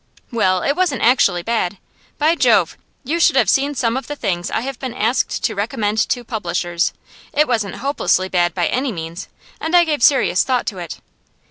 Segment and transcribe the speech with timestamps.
[0.31, 1.77] Well, it wasn't actually bad
[2.17, 2.75] by Jove!
[3.03, 6.23] you should have seen some of the things I have been asked to recommend to
[6.23, 6.91] publishers!
[7.33, 9.27] It wasn't hopelessly bad by any means,
[9.59, 11.01] and I gave serious thought to it.